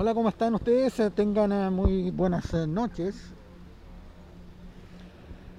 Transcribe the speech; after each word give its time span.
Hola, 0.00 0.14
¿cómo 0.14 0.28
están 0.28 0.54
ustedes? 0.54 1.00
Eh, 1.00 1.10
Tengan 1.10 1.50
eh, 1.50 1.70
muy 1.70 2.12
buenas 2.12 2.54
eh, 2.54 2.68
noches. 2.68 3.16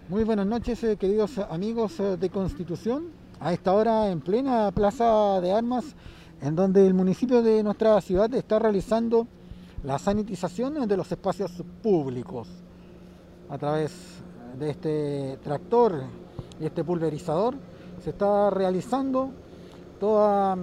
Muy 0.07 0.23
buenas 0.23 0.45
noches, 0.47 0.79
queridos 0.97 1.37
amigos 1.39 1.97
de 1.97 2.29
Constitución. 2.29 3.07
A 3.41 3.51
esta 3.51 3.73
hora 3.73 4.09
en 4.09 4.21
plena 4.21 4.71
Plaza 4.71 5.41
de 5.41 5.51
Armas, 5.51 5.93
en 6.41 6.55
donde 6.55 6.87
el 6.87 6.93
municipio 6.93 7.41
de 7.41 7.61
nuestra 7.63 7.99
ciudad 7.99 8.33
está 8.33 8.59
realizando 8.59 9.27
la 9.83 9.99
sanitización 9.99 10.87
de 10.87 10.95
los 10.95 11.11
espacios 11.11 11.51
públicos 11.83 12.47
a 13.49 13.57
través 13.57 13.91
de 14.57 14.69
este 14.69 15.37
tractor 15.43 16.01
y 16.61 16.65
este 16.65 16.85
pulverizador. 16.85 17.55
Se 18.01 18.11
está 18.11 18.49
realizando 18.51 19.31
toda 19.99 20.55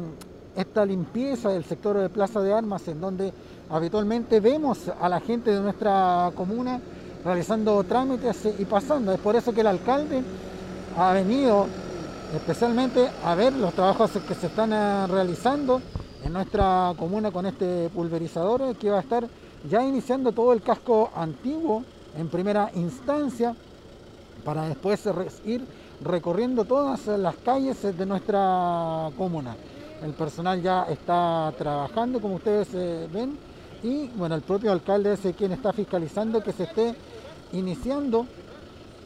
esta 0.56 0.84
limpieza 0.84 1.50
del 1.50 1.64
sector 1.64 1.98
de 1.98 2.08
Plaza 2.08 2.40
de 2.40 2.52
Armas, 2.52 2.88
en 2.88 3.00
donde 3.00 3.32
habitualmente 3.70 4.40
vemos 4.40 4.90
a 5.00 5.08
la 5.08 5.20
gente 5.20 5.50
de 5.50 5.60
nuestra 5.60 6.32
comuna 6.34 6.80
realizando 7.24 7.84
trámites 7.84 8.48
y 8.58 8.64
pasando. 8.64 9.12
Es 9.12 9.20
por 9.20 9.36
eso 9.36 9.52
que 9.52 9.60
el 9.60 9.66
alcalde 9.66 10.22
ha 10.96 11.12
venido 11.12 11.66
especialmente 12.34 13.08
a 13.24 13.34
ver 13.34 13.52
los 13.52 13.74
trabajos 13.74 14.10
que 14.26 14.34
se 14.34 14.46
están 14.46 14.72
eh, 14.72 15.06
realizando 15.06 15.80
en 16.24 16.32
nuestra 16.32 16.92
comuna 16.98 17.30
con 17.30 17.46
este 17.46 17.88
pulverizador 17.90 18.62
eh, 18.62 18.74
que 18.74 18.90
va 18.90 18.98
a 18.98 19.02
estar 19.02 19.28
ya 19.68 19.82
iniciando 19.82 20.32
todo 20.32 20.52
el 20.52 20.62
casco 20.62 21.10
antiguo 21.14 21.84
en 22.16 22.28
primera 22.28 22.70
instancia 22.74 23.54
para 24.44 24.68
después 24.68 25.02
ir 25.44 25.64
recorriendo 26.02 26.64
todas 26.64 27.06
las 27.06 27.36
calles 27.36 27.82
de 27.82 28.06
nuestra 28.06 29.10
comuna. 29.16 29.56
El 30.04 30.12
personal 30.12 30.62
ya 30.62 30.84
está 30.90 31.52
trabajando, 31.58 32.20
como 32.20 32.36
ustedes 32.36 32.68
eh, 32.74 33.08
ven, 33.12 33.36
y 33.82 34.08
bueno, 34.16 34.34
el 34.34 34.42
propio 34.42 34.72
alcalde 34.72 35.12
es 35.14 35.20
quien 35.36 35.52
está 35.52 35.72
fiscalizando 35.72 36.42
que 36.42 36.52
se 36.52 36.64
esté 36.64 36.94
iniciando 37.52 38.26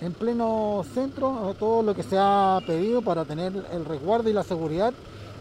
en 0.01 0.13
pleno 0.15 0.85
centro 0.95 1.51
eh, 1.51 1.55
todo 1.59 1.83
lo 1.83 1.95
que 1.95 2.03
se 2.03 2.17
ha 2.19 2.59
pedido 2.67 3.03
para 3.03 3.25
tener 3.25 3.53
el 3.73 3.85
resguardo 3.85 4.29
y 4.29 4.33
la 4.33 4.43
seguridad 4.43 4.93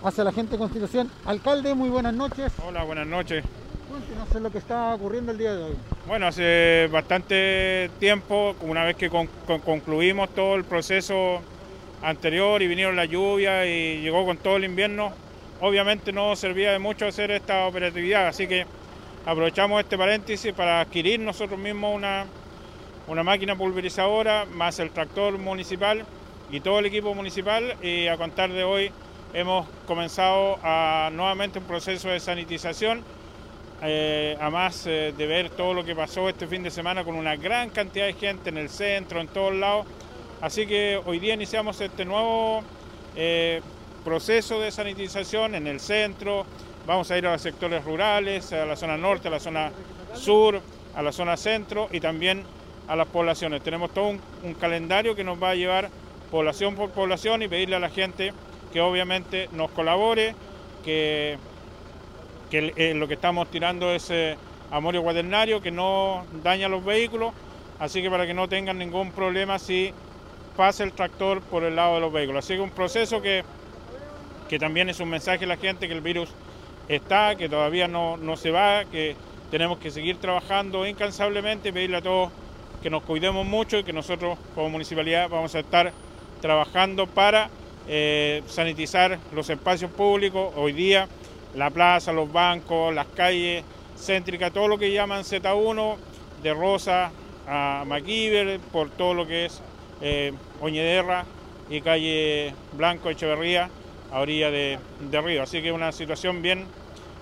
hacia 0.03 0.23
la 0.23 0.31
gente 0.31 0.51
de 0.53 0.57
Constitución. 0.59 1.09
Alcalde, 1.25 1.73
muy 1.73 1.89
buenas 1.89 2.13
noches. 2.13 2.53
Hola, 2.65 2.83
buenas 2.83 3.07
noches. 3.07 3.43
Cuéntenos 3.89 4.43
lo 4.43 4.51
que 4.51 4.59
está 4.59 4.93
ocurriendo 4.95 5.31
el 5.31 5.37
día 5.39 5.53
de 5.55 5.63
hoy. 5.63 5.75
Bueno, 6.07 6.27
hace 6.27 6.87
bastante 6.91 7.89
tiempo, 7.99 8.55
una 8.61 8.85
vez 8.85 8.95
que 8.95 9.09
con- 9.09 9.27
con- 9.47 9.59
concluimos 9.61 10.29
todo 10.29 10.55
el 10.55 10.63
proceso 10.63 11.39
anterior 12.03 12.61
y 12.61 12.67
vinieron 12.67 12.95
las 12.95 13.09
lluvias 13.09 13.65
y 13.65 14.01
llegó 14.01 14.25
con 14.25 14.37
todo 14.37 14.57
el 14.57 14.63
invierno, 14.65 15.11
obviamente 15.61 16.11
no 16.11 16.35
servía 16.35 16.71
de 16.71 16.79
mucho 16.79 17.07
hacer 17.07 17.31
esta 17.31 17.67
operatividad, 17.67 18.27
así 18.27 18.47
que 18.47 18.65
aprovechamos 19.25 19.81
este 19.81 19.97
paréntesis 19.97 20.53
para 20.53 20.81
adquirir 20.81 21.19
nosotros 21.19 21.59
mismos 21.59 21.95
una, 21.95 22.25
una 23.07 23.23
máquina 23.23 23.55
pulverizadora, 23.55 24.45
más 24.45 24.79
el 24.79 24.91
tractor 24.91 25.37
municipal 25.37 26.05
y 26.51 26.61
todo 26.61 26.79
el 26.79 26.85
equipo 26.85 27.13
municipal 27.13 27.75
y 27.81 28.07
a 28.07 28.17
contar 28.17 28.51
de 28.51 28.63
hoy 28.63 28.91
hemos 29.33 29.67
comenzado 29.85 30.57
a, 30.63 31.09
nuevamente 31.13 31.59
un 31.59 31.65
proceso 31.65 32.09
de 32.09 32.19
sanitización 32.19 33.03
eh, 33.81 34.35
además 34.41 34.85
eh, 34.87 35.13
de 35.17 35.25
ver 35.25 35.49
todo 35.49 35.73
lo 35.73 35.85
que 35.85 35.95
pasó 35.95 36.27
este 36.27 36.47
fin 36.47 36.63
de 36.63 36.71
semana 36.71 37.05
con 37.05 37.15
una 37.15 37.37
gran 37.37 37.69
cantidad 37.69 38.07
de 38.07 38.13
gente 38.13 38.49
en 38.49 38.57
el 38.57 38.69
centro, 38.69 39.21
en 39.21 39.27
todos 39.27 39.53
lados. 39.55 39.85
Así 40.41 40.67
que 40.67 40.99
hoy 41.05 41.19
día 41.19 41.33
iniciamos 41.33 41.79
este 41.79 42.03
nuevo 42.03 42.61
eh, 43.15 43.61
proceso 43.99 44.59
de 44.59 44.71
sanitización 44.71 45.55
en 45.55 45.67
el 45.67 45.79
centro. 45.79 46.45
Vamos 46.87 47.11
a 47.11 47.17
ir 47.17 47.27
a 47.27 47.33
los 47.33 47.41
sectores 47.41 47.83
rurales, 47.83 48.51
a 48.53 48.65
la 48.65 48.75
zona 48.75 48.97
norte, 48.97 49.27
a 49.27 49.31
la 49.31 49.39
zona 49.39 49.71
sur, 50.13 50.61
a 50.95 51.01
la 51.01 51.11
zona 51.11 51.37
centro 51.37 51.87
y 51.91 51.99
también 51.99 52.43
a 52.87 52.95
las 52.95 53.07
poblaciones. 53.07 53.61
Tenemos 53.61 53.91
todo 53.91 54.07
un, 54.07 54.53
calendario 54.59 55.15
que 55.15 55.23
nos 55.23 55.41
va 55.41 55.51
a 55.51 55.55
llevar 55.55 55.89
población 56.31 56.75
por 56.75 56.89
población 56.89 57.41
y 57.43 57.47
pedirle 57.47 57.75
a 57.75 57.79
la 57.79 57.89
gente 57.89 58.33
que 58.73 58.81
obviamente 58.81 59.47
nos 59.51 59.69
colabore, 59.71 60.35
que 60.83 61.37
eh, 62.51 62.93
lo 62.95 63.07
que 63.07 63.13
estamos 63.13 63.49
tirando 63.51 63.91
es 63.91 64.09
eh, 64.09 64.35
amorio 64.71 65.03
cuaternario 65.03 65.61
que 65.61 65.71
no 65.71 66.25
daña 66.43 66.67
los 66.67 66.83
vehículos, 66.83 67.33
así 67.79 68.01
que 68.01 68.09
para 68.09 68.25
que 68.25 68.33
no 68.33 68.47
tengan 68.47 68.77
ningún 68.77 69.11
problema 69.11 69.59
si 69.59 69.93
pasa 70.57 70.83
el 70.83 70.93
tractor 70.93 71.41
por 71.41 71.63
el 71.63 71.75
lado 71.75 71.95
de 71.95 72.01
los 72.01 72.11
vehículos. 72.11 72.43
Así 72.43 72.55
que 72.55 72.61
un 72.61 72.71
proceso 72.71 73.21
que, 73.21 73.43
que 74.49 74.59
también 74.59 74.89
es 74.89 74.99
un 74.99 75.09
mensaje 75.09 75.45
a 75.45 75.47
la 75.47 75.57
gente 75.57 75.87
que 75.87 75.93
el 75.93 76.01
virus 76.01 76.29
está, 76.89 77.35
que 77.35 77.47
todavía 77.47 77.87
no, 77.87 78.17
no 78.17 78.35
se 78.35 78.49
va, 78.49 78.83
que 78.85 79.15
tenemos 79.51 79.77
que 79.77 79.91
seguir 79.91 80.17
trabajando 80.17 80.85
incansablemente 80.87 81.71
pedirle 81.71 81.97
a 81.97 82.01
todos 82.01 82.31
que 82.81 82.89
nos 82.89 83.03
cuidemos 83.03 83.45
mucho 83.45 83.77
y 83.77 83.83
que 83.83 83.93
nosotros 83.93 84.37
como 84.55 84.69
municipalidad 84.69 85.29
vamos 85.29 85.53
a 85.53 85.59
estar 85.59 85.93
trabajando 86.41 87.05
para 87.05 87.49
eh, 87.87 88.41
sanitizar 88.47 89.19
los 89.33 89.49
espacios 89.49 89.91
públicos. 89.91 90.51
Hoy 90.55 90.73
día 90.73 91.07
la 91.55 91.69
plaza, 91.69 92.11
los 92.11 92.31
bancos, 92.31 92.93
las 92.93 93.07
calles 93.07 93.63
céntricas, 93.97 94.51
todo 94.51 94.67
lo 94.67 94.79
que 94.79 94.91
llaman 94.91 95.23
Z1, 95.23 95.95
de 96.41 96.53
Rosa 96.53 97.11
a 97.47 97.83
Maquíver, 97.85 98.59
por 98.71 98.89
todo 98.89 99.13
lo 99.13 99.27
que 99.27 99.45
es 99.45 99.61
eh, 100.01 100.33
Oñederra 100.61 101.25
y 101.69 101.81
calle 101.81 102.53
Blanco 102.73 103.09
Echeverría 103.09 103.69
a 104.11 104.19
orilla 104.19 104.51
de, 104.51 104.79
de 104.99 105.21
Río. 105.21 105.43
Así 105.43 105.61
que 105.61 105.71
una 105.71 105.91
situación 105.91 106.41
bien 106.41 106.65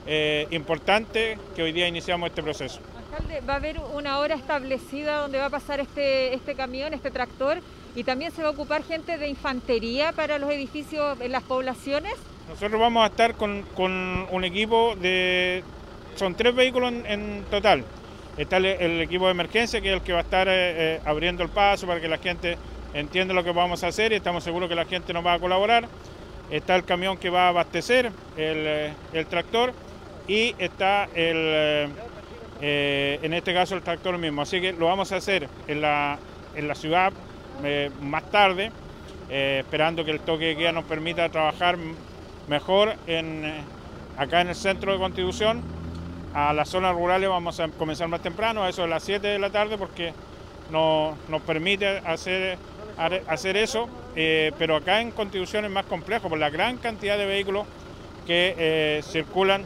eh, 0.05 0.47
importante 0.51 1.37
que 1.55 1.63
hoy 1.63 1.71
día 1.71 1.87
iniciamos 1.87 2.29
este 2.29 2.41
proceso. 2.41 2.79
Alcalde, 3.11 3.41
va 3.47 3.53
a 3.53 3.55
haber 3.57 3.79
una 3.79 4.19
hora 4.19 4.35
establecida 4.35 5.17
donde 5.17 5.37
va 5.37 5.45
a 5.45 5.49
pasar 5.49 5.79
este, 5.79 6.33
este 6.33 6.55
camión, 6.55 6.93
este 6.93 7.11
tractor, 7.11 7.59
y 7.95 8.03
también 8.03 8.31
se 8.31 8.41
va 8.43 8.49
a 8.49 8.51
ocupar 8.51 8.83
gente 8.83 9.17
de 9.17 9.27
infantería 9.27 10.11
para 10.11 10.37
los 10.37 10.51
edificios 10.51 11.19
en 11.19 11.31
las 11.31 11.43
poblaciones. 11.43 12.13
Nosotros 12.47 12.79
vamos 12.79 13.03
a 13.03 13.07
estar 13.07 13.35
con, 13.35 13.63
con 13.75 14.27
un 14.31 14.43
equipo 14.43 14.95
de... 14.95 15.63
Son 16.15 16.35
tres 16.35 16.55
vehículos 16.55 16.93
en, 16.93 17.05
en 17.05 17.43
total. 17.49 17.83
Está 18.37 18.57
el, 18.57 18.65
el 18.65 19.01
equipo 19.01 19.25
de 19.25 19.31
emergencia, 19.31 19.81
que 19.81 19.89
es 19.89 19.95
el 19.95 20.01
que 20.01 20.13
va 20.13 20.19
a 20.19 20.21
estar 20.21 20.47
eh, 20.47 20.51
eh, 20.95 21.01
abriendo 21.05 21.43
el 21.43 21.49
paso 21.49 21.87
para 21.87 21.99
que 21.99 22.07
la 22.07 22.19
gente 22.19 22.57
entienda 22.93 23.33
lo 23.33 23.43
que 23.43 23.51
vamos 23.51 23.83
a 23.83 23.87
hacer 23.87 24.11
y 24.11 24.15
estamos 24.15 24.43
seguros 24.43 24.69
que 24.69 24.75
la 24.75 24.85
gente 24.85 25.11
nos 25.11 25.25
va 25.25 25.33
a 25.33 25.39
colaborar. 25.39 25.87
Está 26.49 26.75
el 26.75 26.85
camión 26.85 27.17
que 27.17 27.29
va 27.29 27.45
a 27.45 27.49
abastecer 27.49 28.05
el, 28.05 28.13
eh, 28.37 28.93
el 29.13 29.25
tractor 29.25 29.73
y 30.27 30.55
está 30.57 31.05
el, 31.13 31.91
eh, 32.61 33.19
en 33.21 33.33
este 33.33 33.53
caso 33.53 33.75
el 33.75 33.81
tractor 33.81 34.17
mismo. 34.17 34.41
Así 34.41 34.61
que 34.61 34.73
lo 34.73 34.85
vamos 34.85 35.11
a 35.11 35.17
hacer 35.17 35.49
en 35.67 35.81
la, 35.81 36.17
en 36.55 36.67
la 36.67 36.75
ciudad 36.75 37.11
eh, 37.63 37.91
más 38.01 38.29
tarde, 38.31 38.71
esperando 39.29 40.05
que 40.05 40.11
el 40.11 40.21
toque 40.21 40.45
de 40.45 40.55
queda 40.55 40.71
nos 40.71 40.85
permita 40.85 41.27
trabajar 41.27 41.77
mejor 42.47 42.93
en, 43.07 43.61
acá 44.17 44.41
en 44.41 44.49
el 44.49 44.55
centro 44.55 44.93
de 44.93 44.99
Constitución. 44.99 45.61
A 46.33 46.53
las 46.53 46.69
zonas 46.69 46.93
rurales 46.93 47.29
vamos 47.29 47.59
a 47.59 47.67
comenzar 47.69 48.07
más 48.07 48.21
temprano, 48.21 48.63
a 48.63 48.69
eso 48.69 48.83
de 48.83 48.87
las 48.87 49.03
7 49.03 49.27
de 49.27 49.39
la 49.39 49.49
tarde, 49.49 49.77
porque 49.77 50.13
no, 50.71 51.17
nos 51.29 51.41
permite 51.41 51.99
hacer, 51.99 52.57
hacer 52.97 53.57
eso, 53.57 53.87
eh, 54.15 54.51
pero 54.57 54.75
acá 54.75 55.01
en 55.01 55.11
Constitución 55.11 55.65
es 55.65 55.71
más 55.71 55.85
complejo 55.85 56.29
por 56.29 56.39
la 56.39 56.49
gran 56.49 56.77
cantidad 56.77 57.17
de 57.17 57.25
vehículos 57.25 57.65
que 58.25 58.55
eh, 58.57 59.01
circulan 59.03 59.63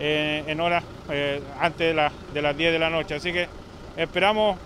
eh, 0.00 0.42
en 0.46 0.60
horas 0.60 0.82
antes 1.60 1.88
de, 1.88 1.94
la- 1.94 2.12
de 2.32 2.42
las 2.42 2.56
10 2.56 2.72
de 2.72 2.78
la 2.78 2.88
noche. 2.90 3.14
Así 3.14 3.32
que 3.32 3.46
esperamos 3.96 4.58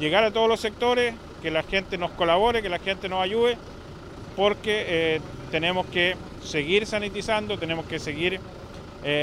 llegar 0.00 0.24
a 0.24 0.30
todos 0.30 0.48
los 0.48 0.58
sectores, 0.60 1.14
que 1.42 1.50
la 1.50 1.62
gente 1.62 1.98
nos 1.98 2.10
colabore, 2.12 2.62
que 2.62 2.70
la 2.70 2.78
gente 2.78 3.08
nos 3.08 3.22
ayude, 3.22 3.58
porque 4.36 5.20
tenemos 5.50 5.84
que 5.86 6.16
seguir 6.42 6.86
sanitizando, 6.86 7.58
tenemos 7.58 7.84
que 7.84 7.98
seguir 7.98 8.40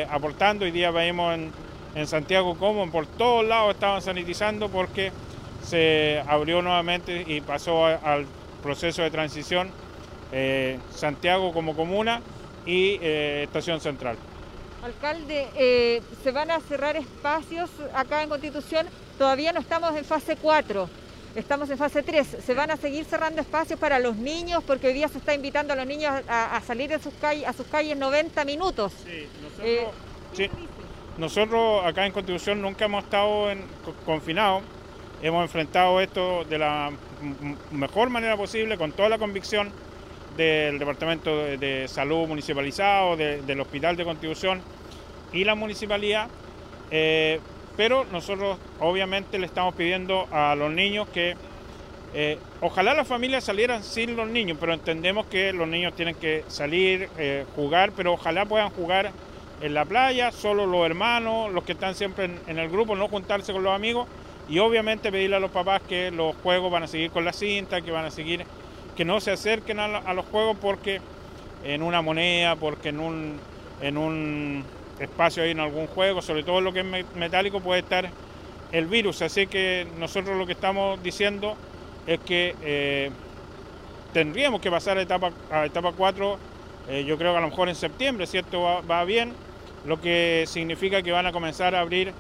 aportando. 0.10 0.66
Hoy 0.66 0.72
día 0.72 0.92
vemos 0.92 1.34
en, 1.34 1.52
en 1.96 2.08
Santiago 2.08 2.56
cómo 2.60 2.90
por 2.92 3.08
todos 3.08 3.44
lados 3.46 3.74
estaban 3.74 4.02
sanitizando 4.02 4.70
porque 4.70 5.12
se 5.64 6.24
abrió 6.28 6.62
nuevamente 6.62 7.24
y 7.28 7.42
pasó 7.42 7.86
a- 7.86 7.96
al 7.96 8.26
proceso 8.64 9.02
de 9.02 9.12
transición 9.12 9.70
eh, 10.34 10.80
Santiago 10.96 11.52
como 11.54 11.76
comuna 11.76 12.22
y 12.66 12.98
eh, 13.02 13.44
Estación 13.44 13.82
Central. 13.82 14.16
Alcalde, 14.84 15.48
eh, 15.56 16.02
se 16.24 16.32
van 16.32 16.50
a 16.52 16.60
cerrar 16.62 16.96
espacios 16.96 17.70
acá 17.94 18.24
en 18.24 18.30
Constitución. 18.30 18.88
Todavía 19.18 19.52
no 19.54 19.60
estamos 19.60 19.96
en 19.96 20.06
fase 20.06 20.38
4, 20.38 20.90
estamos 21.36 21.70
en 21.70 21.78
fase 21.78 22.02
3. 22.02 22.38
Se 22.46 22.54
van 22.56 22.72
a 22.72 22.78
seguir 22.78 23.06
cerrando 23.06 23.42
espacios 23.42 23.80
para 23.80 24.00
los 24.00 24.16
niños 24.16 24.64
porque 24.66 24.88
hoy 24.88 24.94
día 24.94 25.08
se 25.08 25.18
está 25.20 25.34
invitando 25.36 25.74
a 25.74 25.76
los 25.76 25.86
niños 25.86 26.14
a, 26.28 26.56
a 26.56 26.62
salir 26.62 26.90
de 26.90 27.00
sus 27.00 27.14
calles, 27.16 27.48
a 27.48 27.54
sus 27.54 27.68
calles 27.68 27.96
90 27.98 28.44
minutos. 28.46 28.92
Sí, 29.06 29.28
nosotros, 29.44 29.66
Eh, 29.68 29.88
sí, 30.34 30.50
nosotros 31.18 31.86
acá 31.86 32.06
en 32.06 32.12
Constitución 32.14 32.62
nunca 32.62 32.86
hemos 32.86 33.04
estado 33.04 33.52
en- 33.52 33.64
co- 33.86 33.94
confinados, 34.06 34.64
hemos 35.22 35.44
enfrentado 35.44 36.00
esto 36.02 36.44
de 36.46 36.58
la 36.58 36.92
mejor 37.72 38.10
manera 38.10 38.36
posible, 38.38 38.78
con 38.78 38.92
toda 38.92 39.10
la 39.10 39.18
convicción 39.18 39.72
del 40.38 40.80
Departamento 40.80 41.36
de, 41.38 41.88
Salud 41.88 42.28
municipalizado, 42.28 43.16
de- 43.18 43.42
del 43.42 43.60
Hospital 43.60 43.96
de 43.96 44.06
Constitución 44.06 44.62
y 45.34 45.44
la 45.44 45.56
municipalidad. 45.56 46.28
Eh, 46.90 47.40
pero 47.78 48.06
nosotros 48.12 48.58
obviamente 48.80 49.40
le 49.40 49.46
estamos 49.46 49.74
pidiendo 49.76 50.28
a 50.32 50.56
los 50.56 50.72
niños 50.72 51.08
que 51.10 51.36
eh, 52.14 52.38
ojalá 52.60 52.94
las 52.94 53.08
familias 53.08 53.46
salieran 53.46 53.84
sin 53.84 54.18
los 54.18 54.28
niños, 54.28 54.58
pero 54.60 54.74
entendemos 54.74 55.26
que 55.28 55.54
los 55.54 55.68
niños 55.68 55.94
tienen 55.96 56.16
que 56.16 56.44
salir, 56.50 57.10
eh, 57.18 57.46
jugar, 57.56 57.94
pero 57.96 58.14
ojalá 58.14 58.46
puedan 58.46 58.70
jugar 58.72 59.12
en 59.62 59.74
la 59.74 59.86
playa, 59.86 60.32
solo 60.32 60.66
los 60.66 60.86
hermanos, 60.86 61.52
los 61.54 61.64
que 61.64 61.72
están 61.72 61.96
siempre 61.96 62.30
en, 62.48 62.60
el 62.60 62.70
grupo, 62.70 62.96
no 62.96 63.08
juntarse 63.08 63.54
con 63.54 63.64
los 63.64 63.74
amigos 63.74 64.08
y 64.52 64.60
obviamente 64.60 65.14
pedirle 65.14 65.38
a 65.38 65.40
los 65.40 65.50
papás 65.50 65.82
que 65.88 66.12
los 66.12 66.36
juegos 66.44 66.70
van 66.70 66.84
a 66.84 66.88
seguir 66.88 67.10
con 67.10 67.24
la 67.24 67.32
cinta, 67.32 67.82
que 67.82 67.90
van 67.90 68.04
a 68.04 68.12
seguir, 68.12 68.46
que 68.98 69.06
no 69.06 69.22
se 69.22 69.32
acerquen 69.32 69.80
a, 69.80 70.14
los 70.14 70.26
juegos 70.26 70.58
porque 70.60 71.00
en 71.64 71.82
una 71.82 72.02
moneda, 72.02 72.58
porque 72.58 72.90
en 72.90 73.00
un, 73.00 73.40
en 73.82 73.98
un 73.98 74.66
espacio 75.00 75.44
ahí 75.44 75.52
en 75.52 75.62
algún 75.62 75.88
juego, 75.88 76.22
sobre 76.22 76.44
todo 76.44 76.60
lo 76.60 76.74
que 76.74 76.82
es 76.82 77.16
metálico, 77.16 77.62
puede 77.62 77.80
estar 77.80 78.10
el 78.74 78.88
virus. 78.88 79.22
Así 79.22 79.48
que 79.48 79.88
nosotros 79.98 80.38
lo 80.38 80.46
que 80.46 80.52
estamos 80.52 81.02
diciendo 81.02 81.56
es 82.06 82.20
que 82.20 82.54
eh, 82.62 83.10
tendríamos 84.12 84.60
que 84.60 84.70
pasar 84.70 84.98
a 84.98 85.02
etapa, 85.02 85.32
a 85.50 85.66
etapa 85.66 85.94
4, 85.96 86.38
eh, 86.90 87.06
yo 87.06 87.18
creo 87.18 87.32
que 87.32 87.38
a 87.38 87.42
lo 87.42 87.48
mejor 87.48 87.70
en 87.70 87.76
septiembre, 87.76 88.28
¿cierto? 88.28 88.64
Va, 88.64 88.82
va, 88.82 89.06
bien, 89.06 89.32
lo 89.86 90.02
que 90.02 90.44
significa 90.46 91.02
que 91.02 91.14
van 91.14 91.26
a 91.26 91.32
comenzar 91.32 91.74
a 91.74 91.80
abrir 91.80 92.12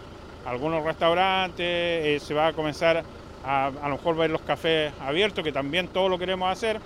algunos 0.45 0.83
restaurantes, 0.83 1.65
eh, 1.65 2.19
se 2.21 2.33
va 2.33 2.47
a 2.47 2.53
comenzar 2.53 3.03
a, 3.45 3.67
a 3.67 3.89
lo 3.89 3.95
mejor 3.95 4.15
ver 4.15 4.29
los 4.29 4.41
cafés 4.41 4.93
abiertos, 4.99 5.43
que 5.43 5.51
también 5.51 5.87
todo 5.87 6.09
lo 6.09 6.17
queremos 6.17 6.51
hacer, 6.51 6.79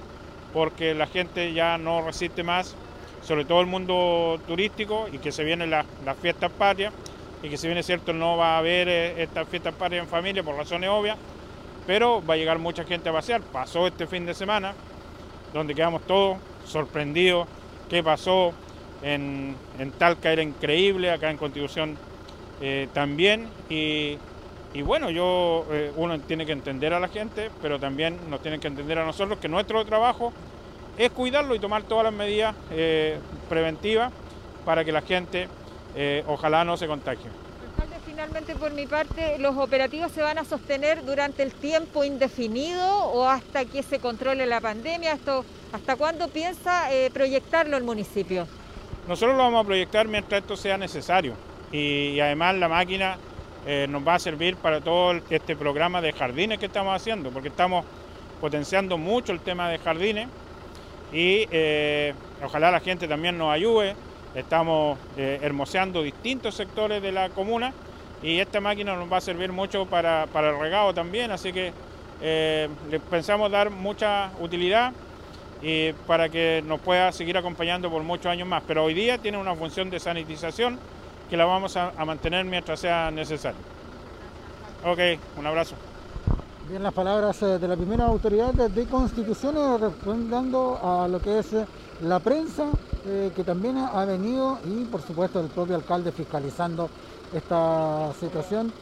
porque 0.54 0.94
la 0.94 1.08
gente 1.08 1.54
ya 1.54 1.78
no 1.78 2.02
resiste 2.02 2.44
más, 2.44 2.76
sobre 3.22 3.46
todo 3.46 3.62
el 3.62 3.68
mundo 3.68 4.40
turístico, 4.48 5.08
y 5.12 5.18
que 5.18 5.32
se 5.32 5.44
vienen 5.44 5.70
las, 5.70 5.86
las 6.06 6.18
fiestas 6.18 6.52
patrias, 6.52 6.94
y 7.44 7.50
que 7.50 7.58
si 7.58 7.68
bien 7.68 7.78
es 7.78 7.86
cierto 7.86 8.14
no 8.14 8.38
va 8.38 8.56
a 8.56 8.58
haber 8.60 8.88
estas 8.88 9.48
fiestas 9.48 9.74
patrias 9.76 10.04
en 10.04 10.10
familia 10.10 10.44
por 10.44 10.56
razones 10.56 10.90
obvias, 10.90 11.18
pero 11.86 12.26
va 12.26 12.34
a 12.34 12.38
llegar 12.38 12.60
mucha 12.60 12.84
gente 12.84 13.10
a 13.10 13.14
pasear. 13.14 13.42
Pasó 13.42 13.88
este 13.88 14.08
fin 14.08 14.26
de 14.26 14.34
semana, 14.34 14.74
donde 15.54 15.76
quedamos 15.76 16.02
todos 16.04 16.38
sorprendidos. 16.66 17.48
¿Qué 17.90 18.04
pasó? 18.04 18.54
En, 19.04 19.56
Talca 20.00 20.32
era 20.32 20.42
increíble, 20.42 21.12
acá 21.12 21.30
en 21.30 21.38
Constitución 21.38 21.98
eh, 22.62 22.88
también. 22.94 23.48
Y, 23.70 24.18
bueno, 24.84 25.10
yo 25.10 25.66
eh, 25.72 25.92
uno 25.96 26.20
tiene 26.20 26.46
que 26.46 26.52
entender 26.52 26.94
a 26.94 27.00
la 27.00 27.08
gente, 27.08 27.50
pero 27.62 27.80
también 27.80 28.18
nos 28.30 28.42
tienen 28.42 28.60
que 28.60 28.68
entender 28.68 29.00
a 29.00 29.06
nosotros 29.06 29.40
que 29.40 29.48
nuestro 29.48 29.86
trabajo 29.86 30.34
es 30.98 31.12
cuidarlo 31.12 31.56
y 31.56 31.60
tomar 31.60 31.84
todas 31.84 32.04
las 32.04 32.14
medidas 32.14 32.56
eh, 32.72 33.18
preventivas 33.50 34.12
para 34.66 34.84
que 34.84 34.92
la 34.92 35.02
gente 35.02 35.48
ojalá 36.28 36.66
no 36.66 36.76
se 36.76 36.88
contagie. 36.88 37.30
Finalmente, 38.06 38.56
por 38.56 38.72
mi 38.72 38.86
parte, 38.86 39.38
¿los 39.40 39.58
operativos 39.58 40.12
se 40.12 40.22
van 40.22 40.38
a 40.38 40.46
sostener 40.46 41.06
durante 41.06 41.44
el 41.44 41.54
tiempo 41.54 42.04
indefinido 42.04 43.06
o 43.08 43.28
hasta 43.28 43.66
que 43.66 43.84
se 43.84 44.00
controle 44.00 44.46
la 44.46 44.62
pandemia? 44.62 45.14
Esto, 45.14 45.44
¿Hasta 45.76 45.98
cuándo 45.98 46.30
piensa 46.30 46.94
eh, 46.94 47.10
proyectarlo 47.14 47.76
el 47.76 47.84
municipio? 47.84 48.48
Nosotros 49.10 49.36
lo 49.36 49.44
vamos 49.44 49.66
a 49.66 49.68
proyectar 49.68 50.08
mientras 50.08 50.42
esto 50.42 50.56
sea 50.56 50.78
necesario 50.78 51.34
y, 51.76 52.20
además 52.20 52.56
la 52.56 52.68
máquina 52.68 53.18
eh, 53.66 53.88
nos 53.90 54.08
va 54.08 54.16
a 54.16 54.20
servir 54.20 54.56
para 54.58 54.82
todo 54.82 55.20
este 55.30 55.56
programa 55.56 56.02
de 56.02 56.14
jardines 56.14 56.60
que 56.60 56.68
estamos 56.68 56.96
haciendo, 56.96 57.32
porque 57.32 57.50
estamos 57.50 57.86
potenciando 58.40 58.98
mucho 58.98 59.32
el 59.32 59.40
tema 59.40 59.70
de 59.70 59.80
jardines 59.80 60.28
y 61.12 61.48
eh, 61.52 62.14
ojalá 62.44 62.72
la 62.72 62.80
gente 62.80 63.08
también 63.08 63.38
nos 63.38 63.52
ayude. 63.52 63.96
Estamos 64.36 65.00
hermoseando 65.16 66.04
distintos 66.04 66.56
sectores 66.56 67.02
de 67.02 67.14
la 67.14 67.30
comuna 67.30 67.74
y 68.26 68.40
esta 68.40 68.60
máquina 68.60 68.96
nos 68.96 69.12
va 69.12 69.18
a 69.18 69.22
servir 69.22 69.52
mucho 69.52 69.86
para, 69.86 70.24
el 70.24 70.60
regado 70.60 70.94
también, 70.94 71.32
así 71.32 71.54
que 71.54 71.72
eh, 72.22 72.68
le 72.90 73.00
pensamos 73.00 73.52
dar 73.52 73.70
mucha 73.70 74.32
utilidad 74.40 74.94
y 75.62 75.94
para 76.08 76.30
que 76.30 76.64
nos 76.66 76.80
pueda 76.80 77.12
seguir 77.12 77.38
acompañando 77.38 77.90
por 77.90 78.04
muchos 78.04 78.28
años 78.28 78.48
más. 78.48 78.64
Pero 78.68 78.84
hoy 78.84 78.94
día 78.94 79.18
tiene 79.18 79.38
una 79.38 79.56
función 79.56 79.90
de 79.90 80.00
sanitización 80.00 80.80
que 81.30 81.38
la 81.38 81.46
vamos 81.46 81.76
a, 81.78 81.92
mantener 82.06 82.46
mientras 82.46 82.80
sea 82.80 83.12
necesario. 83.12 83.60
Ok, 84.86 85.00
un 85.38 85.48
abrazo. 85.48 85.76
Bien, 86.70 86.82
las 86.82 86.94
palabras 86.94 87.42
eh, 87.42 87.60
de 87.60 87.68
la 87.68 87.76
primera 87.76 88.06
autoridad 88.06 88.54
de 88.54 88.86
Constitución 88.86 89.56
respondiendo 89.80 90.80
a 90.82 91.08
lo 91.08 91.20
que 91.20 91.40
es 91.40 91.54
eh, 91.54 91.66
la 92.02 92.20
prensa, 92.20 92.70
que 93.36 93.44
también 93.44 93.78
ha 93.78 94.04
venido, 94.04 94.58
y 94.66 94.84
por 94.86 95.00
supuesto 95.00 95.40
el 95.40 95.46
propio 95.48 95.76
alcalde 95.76 96.12
fiscalizando 96.12 96.90
esta 97.32 98.12
situación. 98.20 98.74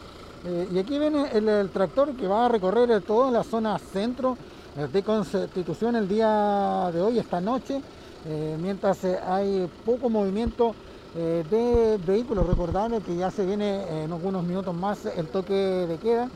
Eh, 0.46 0.68
y 0.74 0.80
aquí 0.80 1.00
viene 1.00 1.30
el, 1.32 1.70
tractor 1.70 2.14
que 2.16 2.28
va 2.28 2.46
a 2.46 2.50
recorrer 2.50 3.02
toda 3.02 3.32
la 3.32 3.44
zona 3.44 3.80
centro 3.80 4.38
eh, 4.78 4.88
de 4.92 5.02
Constitución 5.02 5.96
el 5.96 6.08
día 6.08 6.90
de 6.94 7.02
hoy, 7.02 7.18
esta 7.18 7.40
noche, 7.40 7.82
eh, 8.26 8.58
mientras 8.60 9.06
hay 9.06 9.70
poco 9.86 10.10
movimiento 10.10 10.76
de 11.14 12.00
vehículos. 12.06 12.46
Recordando 12.48 13.02
que 13.02 13.16
ya 13.16 13.30
se 13.32 13.46
viene 13.46 14.04
en 14.04 14.12
algunos 14.12 14.44
minutos 14.44 14.76
más 14.76 15.06
el 15.06 15.28
toque 15.28 15.54
de 15.54 15.98
queda, 15.98 16.30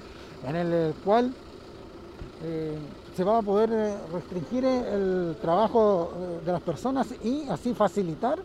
en 0.47 0.56
el 0.56 0.94
cual 1.03 1.33
se 3.15 3.24
va 3.24 3.39
a 3.39 3.41
poder 3.41 3.97
restringir 4.13 4.63
el 4.63 5.35
trabajo 5.41 6.12
de 6.45 6.51
las 6.51 6.62
personas 6.62 7.07
y 7.24 7.50
así 7.50 7.74
facilitar 7.74 8.38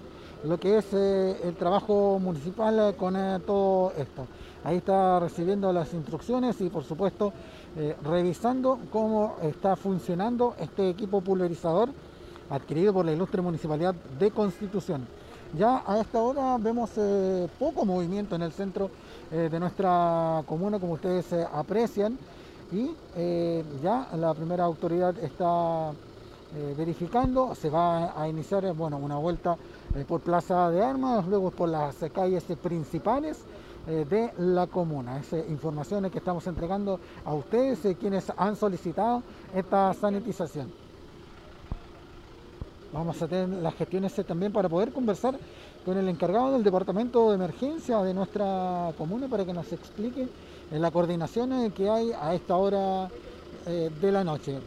lo 0.45 0.59
que 0.59 0.79
es 0.79 0.87
eh, 0.93 1.37
el 1.45 1.55
trabajo 1.55 2.19
municipal 2.19 2.79
eh, 2.79 2.95
con 2.97 3.17
eh, 3.17 3.39
todo 3.47 3.93
esto. 3.97 4.27
Ahí 4.65 4.79
está 4.79 5.21
recibiendo 5.21 5.73
las 5.73 5.93
instrucciones 5.95 6.61
y 6.61 6.69
por 6.69 6.85
supuesto 6.85 7.33
revisando 8.05 8.79
cómo 8.93 9.37
está 9.43 9.77
funcionando 9.77 10.55
este 10.61 10.91
equipo 10.91 11.21
pulverizador 11.21 11.89
adquirido 12.51 12.93
por 12.93 13.07
la 13.07 13.13
ilustre 13.13 13.41
municipalidad 13.41 13.95
de 13.95 14.31
Constitución. 14.31 15.07
Ya 15.55 15.83
a 15.87 16.01
esta 16.01 16.21
hora 16.21 16.57
vemos 16.59 16.91
poco 17.59 17.85
movimiento 17.85 18.37
en 18.37 18.43
el 18.43 18.53
centro 18.53 18.91
de 19.31 19.61
nuestra 19.61 20.43
comuna, 20.47 20.79
como 20.79 20.95
ustedes 20.95 21.33
aprecian, 21.53 22.19
y 22.73 22.91
ya 23.83 24.09
la 24.17 24.33
primera 24.33 24.65
autoridad 24.65 25.19
está 25.19 25.93
verificando, 26.77 27.55
se 27.55 27.69
va 27.71 28.21
a 28.21 28.29
iniciar 28.29 28.73
bueno, 28.75 28.97
una 28.99 29.17
vuelta 29.17 29.57
eh, 29.95 30.05
por 30.09 30.21
Plaza 30.21 30.71
de 30.71 30.83
Armas, 30.83 31.27
luego 31.27 31.51
por 31.51 31.69
las 31.69 31.97
calles 32.15 32.45
principales 32.63 33.39
eh, 33.87 34.07
de 34.09 34.33
la 34.39 34.67
comuna. 34.67 35.19
Es 35.19 35.33
informaciones 35.51 36.11
que 36.11 36.19
estamos 36.19 36.47
entregando 36.47 36.99
a 37.25 37.35
ustedes, 37.35 37.85
eh, 37.85 37.97
quienes 37.97 38.33
han 38.37 38.57
solicitado 38.57 39.23
esta 39.55 39.93
sanitización. 39.93 40.73
Vamos 42.93 43.21
a 43.23 43.29
tener 43.29 43.49
las 43.49 43.75
gestiones 43.75 44.15
también 44.27 44.53
para 44.53 44.69
poder 44.69 44.93
conversar 44.93 45.35
con 45.85 45.97
el 45.97 46.09
encargado 46.09 46.53
del 46.53 46.63
departamento 46.63 47.31
de 47.31 47.37
emergencia 47.37 48.03
de 48.03 48.13
nuestra 48.13 48.93
comuna 48.99 49.29
para 49.29 49.45
que 49.45 49.53
nos 49.53 49.73
explique 49.73 50.29
la 50.71 50.91
coordinación 50.91 51.73
que 51.73 51.89
hay 51.89 52.13
a 52.13 52.35
esta 52.35 52.57
hora 52.57 53.09
de 53.67 54.13
la 54.13 54.25
noche. 54.25 54.61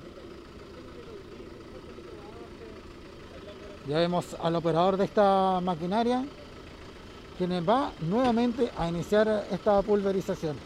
Ya 3.87 3.99
vemos 3.99 4.35
al 4.41 4.55
operador 4.55 4.97
de 4.97 5.05
esta 5.05 5.61
maquinaria, 5.61 6.25
quien 7.37 7.51
va 7.67 7.91
nuevamente 8.01 8.71
a 8.75 8.89
iniciar 8.89 9.45
esta 9.51 9.79
pulverización. 9.83 10.57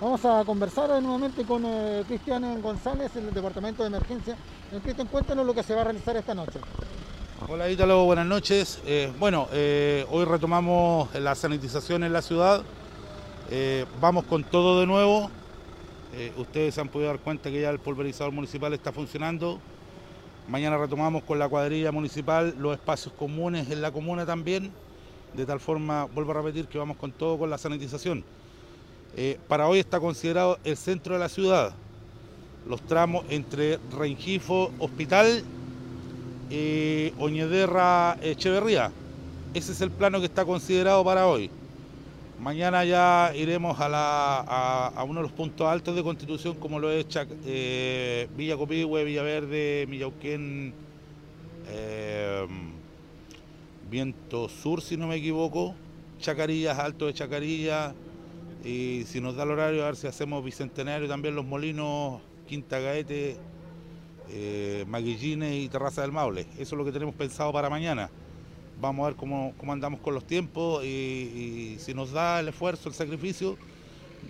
Vamos 0.00 0.24
a 0.24 0.44
conversar 0.44 0.90
nuevamente 1.02 1.44
con 1.44 1.64
eh, 1.64 2.04
Cristian 2.06 2.62
González, 2.62 3.14
el 3.16 3.32
departamento 3.34 3.82
de 3.82 3.88
emergencia. 3.88 4.36
Eh, 4.70 4.78
Cristian, 4.82 5.08
cuéntanos 5.08 5.44
lo 5.44 5.52
que 5.52 5.64
se 5.64 5.74
va 5.74 5.80
a 5.80 5.84
realizar 5.84 6.16
esta 6.16 6.34
noche. 6.34 6.60
Hola 7.40 7.68
Ítalo, 7.68 8.04
buenas 8.04 8.26
noches. 8.26 8.80
Eh, 8.86 9.12
bueno, 9.18 9.48
hoy 9.50 10.24
retomamos 10.24 11.12
la 11.14 11.34
sanitización 11.34 12.04
en 12.04 12.12
la 12.12 12.22
ciudad. 12.22 12.62
vamos 14.00 14.24
con 14.24 14.44
todo 14.44 14.80
de 14.80 14.86
nuevo. 14.86 15.30
ustedes 16.38 16.74
se 16.74 16.80
han 16.80 16.88
podido 16.88 17.08
dar 17.08 17.18
cuenta 17.18 17.50
que 17.50 17.60
ya 17.60 17.70
el 17.70 17.80
pulverizador 17.80 18.32
municipal 18.32 18.72
está 18.72 18.92
funcionando. 18.92 19.58
Mañana 20.48 20.78
retomamos 20.78 21.24
con 21.24 21.38
la 21.38 21.48
cuadrilla 21.48 21.90
municipal 21.90 22.54
los 22.56 22.74
espacios 22.74 23.12
comunes 23.14 23.68
en 23.68 23.82
la 23.82 23.90
comuna 23.90 24.24
también. 24.24 24.72
De 25.34 25.44
tal 25.44 25.58
forma, 25.58 26.04
vuelvo 26.04 26.30
a 26.30 26.34
repetir 26.34 26.66
que 26.66 26.78
vamos 26.78 26.96
con 26.96 27.10
todo 27.10 27.36
con 27.36 27.50
la 27.50 27.58
sanitización. 27.58 28.24
Eh, 29.16 29.38
para 29.48 29.66
hoy 29.66 29.80
está 29.80 29.98
considerado 29.98 30.58
el 30.62 30.76
centro 30.76 31.14
de 31.14 31.20
la 31.20 31.28
ciudad. 31.28 31.74
Los 32.66 32.80
tramos 32.82 33.24
entre 33.28 33.78
Rengifo, 33.90 34.70
Hospital 34.78 35.42
y 36.50 37.12
Oñederra, 37.18 38.16
Echeverría. 38.22 38.90
Ese 39.54 39.72
es 39.72 39.80
el 39.80 39.90
plano 39.90 40.20
que 40.20 40.26
está 40.26 40.44
considerado 40.44 41.04
para 41.04 41.26
hoy. 41.26 41.50
Mañana 42.40 42.84
ya 42.84 43.32
iremos 43.34 43.76
a, 43.78 45.04
uno 45.06 45.20
de 45.20 45.22
los 45.22 45.32
puntos 45.32 45.66
altos 45.66 45.94
de 45.94 46.02
Constitución, 46.02 46.56
como 46.56 46.78
lo 46.78 46.90
es 46.90 47.06
eh, 47.46 48.28
Villa 48.36 48.56
Copihue, 48.56 49.04
Villaverde, 49.04 49.86
Millauquén, 49.88 50.74
eh, 51.68 52.46
Viento 53.88 54.48
Sur, 54.48 54.82
si 54.82 54.96
no 54.96 55.06
me 55.06 55.16
equivoco, 55.16 55.74
Chacarillas, 56.18 56.78
Alto 56.78 57.06
de 57.06 57.14
Chacarillas, 57.14 57.94
Y 58.64 59.04
si 59.06 59.20
nos 59.20 59.36
da 59.36 59.44
el 59.44 59.52
horario, 59.52 59.82
a 59.82 59.86
ver 59.86 59.96
si 59.96 60.06
hacemos 60.06 60.44
Bicentenario 60.44 61.06
también 61.06 61.36
Los 61.36 61.44
Molinos, 61.44 62.20
Quinta 62.48 62.80
Gaete, 62.80 63.36
eh, 64.30 64.84
Maguillines 64.88 65.54
y 65.54 65.68
Terraza 65.68 66.02
del 66.02 66.12
Maule. 66.12 66.42
Eso 66.52 66.62
es 66.62 66.72
lo 66.72 66.84
que 66.84 66.92
tenemos 66.92 67.14
pensado 67.14 67.52
para 67.52 67.68
mañana. 67.68 68.10
Vamos 68.80 69.04
a 69.04 69.08
ver 69.08 69.16
cómo, 69.16 69.54
andamos 69.68 70.00
con 70.00 70.14
los 70.14 70.26
tiempos 70.26 70.84
y, 70.84 71.76
si 71.78 71.94
nos 71.94 72.12
da 72.12 72.40
el 72.40 72.48
esfuerzo, 72.48 72.88
el 72.88 72.94
sacrificio, 72.94 73.56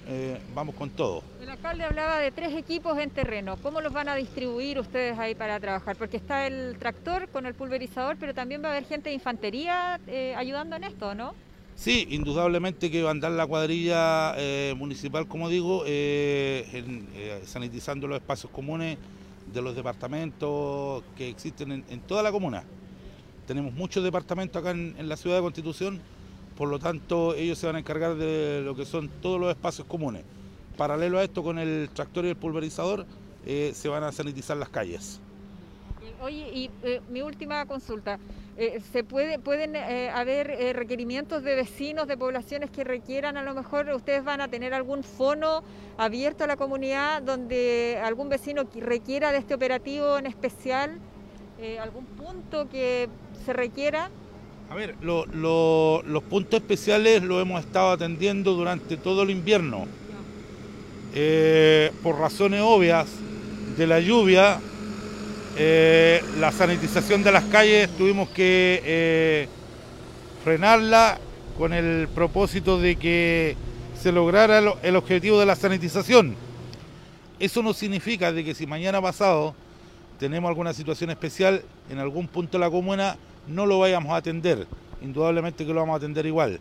eh, 0.06 0.38
vamos 0.54 0.74
con 0.74 0.90
todo. 0.90 1.22
El 1.40 1.48
alcalde 1.48 1.84
hablaba 1.84 2.18
de 2.18 2.30
tres 2.30 2.54
equipos 2.54 2.98
en 2.98 3.10
terreno. 3.10 3.56
¿Cómo 3.62 3.80
los 3.80 3.92
van 3.92 4.08
a 4.08 4.14
distribuir 4.14 4.78
ustedes 4.78 5.18
ahí 5.18 5.34
para 5.34 5.58
trabajar? 5.60 5.96
Porque 5.96 6.18
está 6.18 6.46
el 6.46 6.76
tractor 6.78 7.28
con 7.28 7.46
el 7.46 7.54
pulverizador, 7.54 8.16
pero 8.18 8.34
también 8.34 8.62
va 8.62 8.68
a 8.68 8.70
haber 8.72 8.84
gente 8.84 9.08
de 9.08 9.14
infantería 9.14 9.98
eh, 10.06 10.34
ayudando 10.36 10.76
en 10.76 10.84
esto, 10.84 11.14
¿no? 11.14 11.34
Sí, 11.74 12.06
indudablemente 12.10 12.90
que 12.90 13.02
va 13.02 13.08
a 13.08 13.12
andar 13.12 13.32
la 13.32 13.46
cuadrilla 13.46 14.34
eh, 14.36 14.74
municipal, 14.76 15.26
como 15.26 15.48
digo, 15.48 15.84
sanitizando 17.46 18.06
los 18.06 18.18
espacios 18.18 18.52
comunes 18.52 18.98
de 19.52 19.62
los 19.62 19.76
departamentos 19.76 21.02
que 21.16 21.28
existen 21.28 21.84
en, 21.88 22.00
toda 22.00 22.22
la 22.22 22.32
comuna. 22.32 22.64
Tenemos 23.46 23.72
muchos 23.74 24.02
departamentos 24.02 24.60
acá 24.60 24.70
en, 24.70 25.08
la 25.08 25.16
ciudad 25.16 25.36
de 25.36 25.42
Constitución, 25.42 26.00
por 26.56 26.68
lo 26.68 26.78
tanto 26.78 27.34
ellos 27.34 27.58
se 27.58 27.66
van 27.66 27.76
a 27.76 27.78
encargar 27.78 28.16
de 28.16 28.62
lo 28.64 28.74
que 28.74 28.84
son 28.84 29.08
todos 29.20 29.40
los 29.40 29.50
espacios 29.50 29.86
comunes. 29.86 30.24
Paralelo 30.76 31.18
a 31.18 31.24
esto, 31.24 31.42
con 31.42 31.58
el 31.58 31.90
tractor 31.92 32.24
y 32.24 32.30
el 32.30 32.36
pulverizador, 32.36 33.06
se 33.44 33.88
van 33.88 34.02
a 34.02 34.12
sanitizar 34.12 34.56
las 34.56 34.68
calles. 34.68 35.20
Oye, 36.20 36.50
y 36.54 36.70
eh, 36.82 37.00
mi 37.10 37.20
última 37.20 37.66
consulta. 37.66 38.18
Eh, 38.56 38.80
¿se 38.92 39.02
puede, 39.02 39.40
¿Pueden 39.40 39.75
eh, 39.75 40.11
haber 40.11 40.76
requerimientos 40.76 41.42
de 41.42 41.56
vecinos, 41.56 42.06
de 42.06 42.16
poblaciones 42.16 42.70
que 42.70 42.84
requieran, 42.84 43.37
a 43.37 43.42
lo 43.42 43.52
mejor 43.52 43.88
ustedes 43.90 44.23
van 44.23 44.40
a 44.40 44.49
tener 44.49 44.75
algún 44.75 45.02
fono 45.02 45.64
abierto 45.99 46.44
a 46.44 46.46
la 46.46 46.56
comunidad 46.56 47.20
donde 47.23 48.00
algún 48.02 48.28
vecino 48.28 48.62
requiera 48.76 49.32
de 49.32 49.38
este 49.38 49.54
operativo 49.54 50.18
en 50.18 50.26
especial? 50.26 50.99
¿Algún 51.80 52.04
punto 52.04 52.68
que 52.68 53.08
se 53.46 53.54
requiera? 53.54 54.11
A 54.68 54.75
ver, 54.75 54.96
los 55.00 56.23
puntos 56.28 56.61
especiales 56.61 57.23
los 57.23 57.40
hemos 57.40 57.64
estado 57.64 57.92
atendiendo 57.92 58.52
durante 58.52 58.99
todo 58.99 59.23
el 59.23 59.30
invierno. 59.30 59.87
por 62.02 62.18
razones 62.18 62.61
obvias 62.62 63.08
de 63.78 63.87
la 63.87 64.00
lluvia, 64.00 64.61
eh, 65.56 66.23
la 66.38 66.50
sanitización 66.50 67.23
de 67.23 67.30
las 67.30 67.44
calles 67.44 67.88
tuvimos 67.96 68.28
que 68.30 68.82
eh, 68.84 69.49
frenarla 70.42 71.18
con 71.56 71.73
el 71.73 72.08
propósito 72.08 72.80
de 72.80 72.96
que 72.96 73.56
se 74.00 74.11
lograra 74.11 74.58
el, 74.82 74.96
objetivo 74.96 75.38
de 75.38 75.46
la 75.46 75.54
sanitización. 75.54 76.34
Eso 77.38 77.62
no 77.62 77.73
significa 77.73 78.32
de 78.32 78.44
que 78.44 78.54
si 78.54 78.66
mañana 78.66 79.00
pasado 79.00 79.54
tenemos 80.18 80.49
alguna 80.49 80.75
situación 80.75 81.11
especial 81.11 81.62
en 81.88 81.99
algún 81.99 82.26
punto 82.26 82.58
de 82.58 82.64
la 82.64 82.70
comuna, 82.70 83.16
no 83.46 83.64
lo 83.64 83.78
vayamos 83.78 84.12
a 84.12 84.16
atender. 84.16 84.66
Indudablemente 85.02 85.64
que 85.64 85.73
lo 85.73 85.80
vamos 85.80 85.94
a 85.94 85.96
atender 85.99 86.26
igual. 86.26 86.58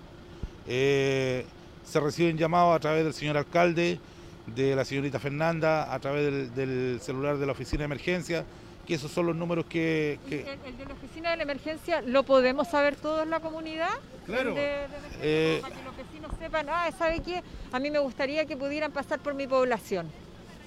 Eh, 0.67 1.45
se 1.83 2.00
reciben 2.00 2.38
llamados 2.38 2.75
a 2.75 2.79
través 2.79 3.03
del 3.03 3.13
señor 3.13 3.38
alcalde, 3.38 4.00
de 4.47 4.75
la 4.75 4.85
señorita 4.85 5.19
Fernanda, 5.19 5.93
a 5.93 6.00
través 6.00 6.53
del 6.55 7.00
celular 7.01 7.38
de 7.38 7.45
la 7.45 7.51
oficina 7.53 7.79
de 7.79 7.85
emergencia, 7.85 8.45
que 8.85 8.95
esos 8.95 9.12
son 9.12 9.27
los 9.27 9.35
números 9.35 9.65
que... 9.65 10.19
¿El, 10.25 10.77
de 10.77 10.85
la 10.85 10.93
oficina 10.93 11.31
de 11.31 11.38
la 11.38 11.43
emergencia 11.43 12.01
lo 12.01 12.23
podemos 12.23 12.67
saber 12.67 12.95
todos 12.95 13.23
en 13.23 13.29
la 13.29 13.39
comunidad? 13.39 13.91
Claro. 14.25 14.53
Eh, 14.57 15.59
para 15.62 15.75
que 15.75 15.83
los 15.83 15.95
vecinos 15.95 16.31
sepan, 16.38 16.67
ah, 16.69 16.89
¿sabe 16.97 17.21
qué? 17.21 17.41
A 17.71 17.79
mí 17.79 17.89
me 17.89 18.00
gustaría 18.00 18.45
que 18.45 18.57
pudieran 18.57 18.91
pasar 18.91 19.19
por 19.19 19.33
mi 19.33 19.47
población. 19.47 20.07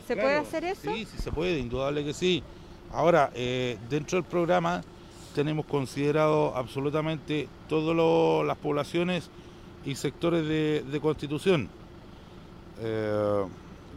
¿Se 0.06 0.16
puede 0.16 0.36
hacer 0.36 0.64
eso? 0.64 0.92
Sí, 0.94 1.04
sí 1.04 1.18
se 1.18 1.32
puede, 1.32 1.58
indudable 1.58 2.04
que 2.04 2.14
sí. 2.14 2.42
Ahora, 2.92 3.30
eh, 3.34 3.76
dentro 3.90 4.16
del 4.16 4.24
programa 4.24 4.82
tenemos 5.34 5.66
considerado 5.66 6.54
absolutamente 6.56 7.48
todas 7.68 8.46
las 8.46 8.56
poblaciones 8.56 9.28
y 9.84 9.94
sectores 9.94 10.46
de, 10.46 11.00
constitución. 11.02 11.68
Eh, 12.80 13.44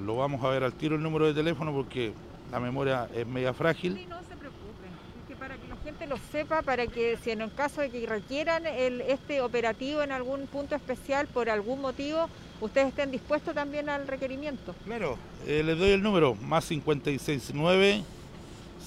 lo 0.05 0.15
vamos 0.15 0.43
a 0.43 0.49
ver 0.49 0.63
al 0.63 0.73
tiro 0.73 0.95
el 0.95 1.03
número 1.03 1.25
de 1.25 1.33
teléfono 1.33 1.73
porque 1.73 2.13
la 2.51 2.59
memoria 2.59 3.09
es 3.13 3.27
media 3.27 3.53
frágil. 3.53 3.95
Sí, 3.95 4.05
no 4.07 4.19
se 4.19 4.35
preocupe, 4.35 4.87
es 5.19 5.27
que 5.27 5.35
para 5.35 5.57
que 5.57 5.67
la 5.67 5.77
gente 5.77 6.07
lo 6.07 6.17
sepa, 6.31 6.61
para 6.61 6.87
que 6.87 7.17
si 7.23 7.31
en 7.31 7.41
el 7.41 7.53
caso 7.53 7.81
de 7.81 7.89
que 7.89 8.05
requieran 8.05 8.65
el, 8.65 9.01
este 9.01 9.41
operativo 9.41 10.01
en 10.01 10.11
algún 10.11 10.47
punto 10.47 10.75
especial 10.75 11.27
por 11.27 11.49
algún 11.49 11.81
motivo, 11.81 12.29
ustedes 12.61 12.89
estén 12.89 13.11
dispuestos 13.11 13.53
también 13.53 13.89
al 13.89 14.07
requerimiento. 14.07 14.73
Claro, 14.85 15.17
eh, 15.45 15.63
les 15.63 15.77
doy 15.77 15.91
el 15.91 16.01
número, 16.01 16.35
más 16.35 16.67
569 16.67 18.03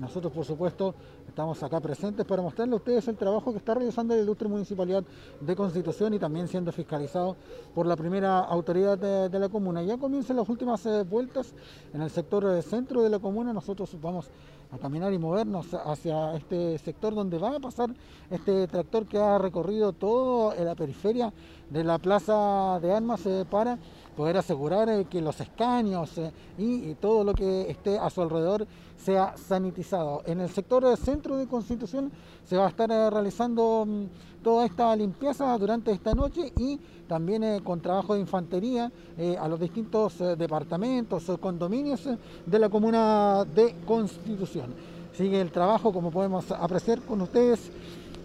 Nosotros, 0.00 0.32
por 0.32 0.46
supuesto, 0.46 0.94
estamos 1.28 1.62
acá 1.62 1.78
presentes 1.78 2.24
para 2.24 2.40
mostrarle 2.40 2.72
a 2.72 2.76
ustedes 2.76 3.06
el 3.08 3.16
trabajo 3.18 3.52
que 3.52 3.58
está 3.58 3.74
realizando 3.74 4.16
la 4.16 4.22
Ilustre 4.22 4.48
Municipalidad 4.48 5.04
de 5.38 5.54
Constitución 5.54 6.14
y 6.14 6.18
también 6.18 6.48
siendo 6.48 6.72
fiscalizado 6.72 7.36
por 7.74 7.84
la 7.84 7.96
primera 7.96 8.38
autoridad 8.38 8.96
de, 8.96 9.38
la 9.38 9.50
comuna. 9.50 9.82
Ya 9.82 9.98
comienzan 9.98 10.38
las 10.38 10.48
últimas 10.48 10.86
eh, 10.86 11.02
vueltas 11.02 11.52
en 11.92 12.00
el 12.00 12.08
sector 12.08 12.46
eh, 12.46 12.62
centro 12.62 13.02
de 13.02 13.10
la 13.10 13.18
comuna. 13.18 13.52
Nosotros 13.52 13.94
vamos 14.00 14.30
a 14.72 14.78
caminar 14.78 15.12
y 15.12 15.18
movernos 15.18 15.66
hacia 15.74 16.34
este 16.34 16.78
sector 16.78 17.14
donde 17.14 17.36
va 17.36 17.56
a 17.56 17.60
pasar 17.60 17.90
este 18.30 18.68
tractor 18.68 19.06
que 19.06 19.18
ha 19.18 19.36
recorrido 19.36 19.92
toda 19.92 20.54
la 20.64 20.74
periferia 20.74 21.32
de 21.68 21.84
la 21.84 21.98
Plaza 21.98 22.78
de 22.80 22.92
Armas 22.92 23.26
eh, 23.26 23.44
para 23.50 23.78
poder 24.20 24.36
asegurar 24.36 24.86
eh, 24.90 25.06
que 25.08 25.22
los 25.22 25.40
escaños 25.40 26.18
eh, 26.18 26.30
y, 26.58 26.92
todo 26.96 27.24
lo 27.24 27.32
que 27.32 27.70
esté 27.70 27.98
a 27.98 28.10
su 28.10 28.20
alrededor 28.20 28.66
sea 29.02 29.34
sanitizado. 29.34 30.22
En 30.26 30.40
el 30.40 30.50
sector 30.50 30.84
del 30.84 30.98
centro 30.98 31.38
de 31.38 31.46
Constitución 31.46 32.12
se 32.44 32.58
va 32.58 32.66
a 32.66 32.68
estar 32.68 32.90
eh, 32.90 33.08
realizando 33.08 33.86
mm, 33.86 34.42
toda 34.42 34.66
esta 34.66 34.94
limpieza 34.94 35.56
durante 35.56 35.90
esta 35.90 36.12
noche 36.12 36.52
y 36.58 36.78
también 37.08 37.60
con 37.64 37.80
trabajo 37.80 38.12
de 38.12 38.20
infantería 38.20 38.92
a 39.40 39.48
los 39.48 39.58
distintos 39.58 40.18
departamentos 40.38 41.28
o 41.28 41.38
condominios 41.38 42.06
de 42.46 42.58
la 42.58 42.68
comuna 42.68 43.44
de 43.46 43.74
Constitución. 43.86 44.74
Sigue 45.14 45.40
el 45.40 45.50
trabajo, 45.50 45.92
como 45.92 46.10
podemos 46.10 46.50
apreciar 46.52 47.00
con 47.00 47.22
ustedes, 47.22 47.72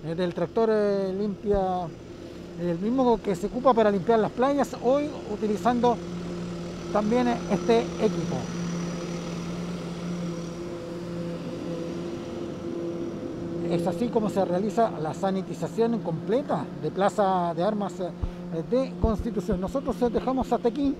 del 0.03 0.33
tractor 0.33 0.69
limpia 1.17 1.87
el 2.59 2.79
mismo 2.79 3.21
que 3.21 3.35
se 3.35 3.47
ocupa 3.47 3.74
para 3.74 3.91
limpiar 3.91 4.19
las 4.19 4.31
playas, 4.31 4.75
hoy 4.83 5.09
utilizando 5.31 5.97
también 6.93 7.27
este 7.51 7.81
equipo. 8.00 8.38
Es 13.69 13.85
así 13.88 14.07
como 14.07 14.29
se 14.29 14.45
realiza 14.45 14.91
la 15.01 15.13
sanitización 15.13 16.00
completa 16.00 16.65
de 16.81 16.91
Plaza 16.91 17.53
de 17.55 17.63
Armas 17.63 18.00
eh, 18.00 18.12
de 18.69 18.93
Constitución. 19.01 19.59
Nosotros 19.59 20.00
eh, 20.01 20.09
dejamos 20.09 20.51
hasta 20.53 20.69
aquí 20.69 20.95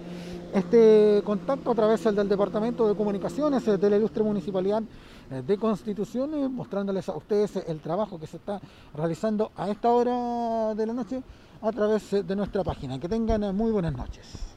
este 0.54 1.22
contacto 1.24 1.72
a 1.72 1.76
través 1.76 2.04
del 2.04 2.28
Departamento 2.28 2.88
de 2.88 2.96
Comunicaciones 2.96 3.68
eh, 3.68 3.78
de 3.78 3.90
la 3.90 3.98
Ilustre 3.98 4.24
Municipalidad 4.24 4.84
de 5.30 5.58
Constitución, 5.58 6.54
mostrándoles 6.54 7.10
a 7.10 7.16
ustedes 7.16 7.56
el 7.68 7.80
trabajo 7.80 8.20
que 8.20 8.28
se 8.28 8.38
está 8.38 8.62
realizando 8.96 9.52
a 9.56 9.70
esta 9.70 9.90
hora 9.90 10.76
de 10.76 10.86
la 10.86 10.94
noche 10.94 11.24
a 11.68 11.72
través 11.72 12.14
eh, 12.14 12.24
de 12.24 12.36
nuestra 12.36 12.64
página. 12.64 13.00
Que 13.00 13.10
tengan 13.10 13.44
eh, 13.44 13.52
muy 13.52 13.72
buenas 13.72 13.94
noches. 13.94 14.55